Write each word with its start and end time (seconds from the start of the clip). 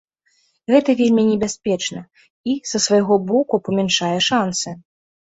Гэта 0.75 0.93
вельмі 0.99 1.23
небяспечна, 1.31 1.99
і, 2.21 2.53
са 2.69 2.77
свайго 2.85 3.15
боку, 3.31 3.55
памяншае 3.67 4.15
шанцы. 4.29 4.73